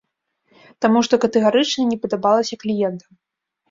[0.85, 3.11] Таму што катэгарычна не падабалася кліентам.